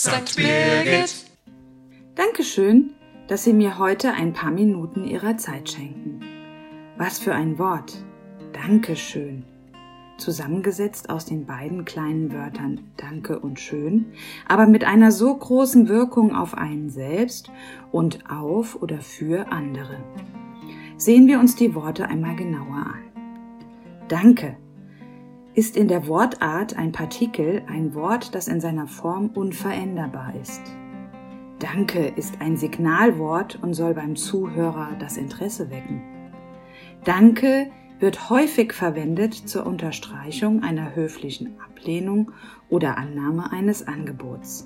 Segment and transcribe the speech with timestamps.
[0.00, 0.36] St.
[0.36, 1.24] Birgit.
[2.14, 2.90] Dankeschön,
[3.26, 6.20] dass Sie mir heute ein paar Minuten Ihrer Zeit schenken.
[6.96, 8.04] Was für ein Wort.
[8.52, 9.42] Dankeschön.
[10.16, 14.12] Zusammengesetzt aus den beiden kleinen Wörtern Danke und Schön,
[14.46, 17.50] aber mit einer so großen Wirkung auf einen selbst
[17.90, 19.96] und auf oder für andere.
[20.96, 23.02] Sehen wir uns die Worte einmal genauer an.
[24.06, 24.56] Danke
[25.58, 30.62] ist in der Wortart ein Partikel ein Wort, das in seiner Form unveränderbar ist.
[31.58, 36.00] Danke ist ein Signalwort und soll beim Zuhörer das Interesse wecken.
[37.02, 42.30] Danke wird häufig verwendet zur Unterstreichung einer höflichen Ablehnung
[42.68, 44.64] oder Annahme eines Angebots.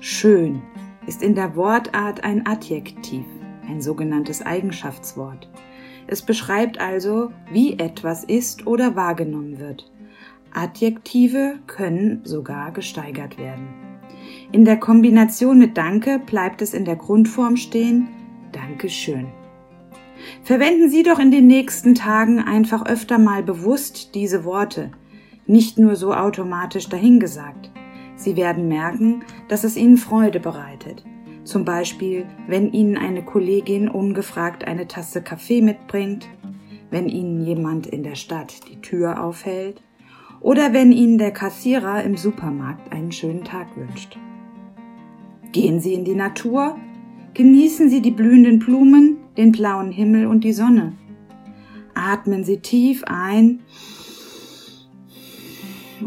[0.00, 0.60] Schön
[1.06, 3.24] ist in der Wortart ein Adjektiv,
[3.66, 5.48] ein sogenanntes Eigenschaftswort.
[6.06, 9.90] Es beschreibt also, wie etwas ist oder wahrgenommen wird.
[10.52, 13.68] Adjektive können sogar gesteigert werden.
[14.52, 18.08] In der Kombination mit Danke bleibt es in der Grundform stehen
[18.52, 19.28] Dankeschön.
[20.42, 24.90] Verwenden Sie doch in den nächsten Tagen einfach öfter mal bewusst diese Worte,
[25.46, 27.70] nicht nur so automatisch dahingesagt.
[28.14, 31.02] Sie werden merken, dass es Ihnen Freude bereitet.
[31.44, 36.28] Zum Beispiel, wenn Ihnen eine Kollegin ungefragt eine Tasse Kaffee mitbringt,
[36.90, 39.82] wenn Ihnen jemand in der Stadt die Tür aufhält
[40.40, 44.18] oder wenn Ihnen der Kassierer im Supermarkt einen schönen Tag wünscht.
[45.50, 46.78] Gehen Sie in die Natur,
[47.34, 50.92] genießen Sie die blühenden Blumen, den blauen Himmel und die Sonne.
[51.94, 53.60] Atmen Sie tief ein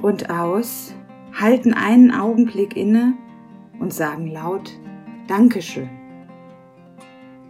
[0.02, 0.96] und aus,
[1.34, 3.14] halten einen Augenblick inne
[3.80, 4.72] und sagen laut
[5.28, 5.90] Dankeschön.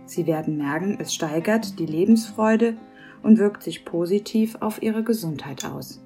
[0.06, 2.78] Sie werden merken, es steigert die Lebensfreude
[3.22, 6.02] und wirkt sich positiv auf Ihre Gesundheit aus.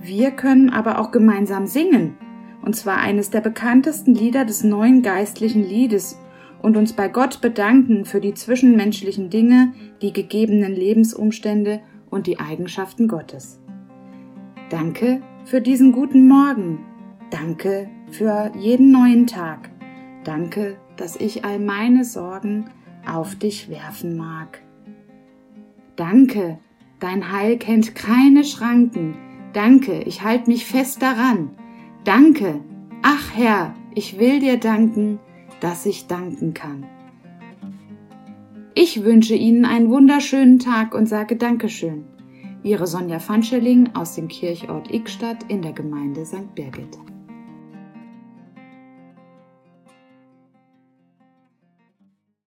[0.00, 2.16] Wir können aber auch gemeinsam singen,
[2.62, 6.18] und zwar eines der bekanntesten Lieder des neuen geistlichen Liedes
[6.60, 13.08] und uns bei Gott bedanken für die zwischenmenschlichen Dinge, die gegebenen Lebensumstände und die Eigenschaften
[13.08, 13.60] Gottes.
[14.70, 16.84] Danke für diesen guten Morgen.
[17.30, 19.71] Danke für jeden neuen Tag.
[20.24, 22.70] Danke, dass ich all meine Sorgen
[23.06, 24.62] auf dich werfen mag.
[25.96, 26.58] Danke,
[27.00, 29.16] dein Heil kennt keine Schranken.
[29.52, 31.50] Danke, ich halte mich fest daran.
[32.04, 32.60] Danke,
[33.02, 35.18] ach Herr, ich will dir danken,
[35.60, 36.86] dass ich danken kann.
[38.74, 42.04] Ich wünsche Ihnen einen wunderschönen Tag und sage Dankeschön.
[42.62, 46.54] Ihre Sonja Fanscheling aus dem Kirchort Ickstadt in der Gemeinde St.
[46.54, 47.11] Birgit.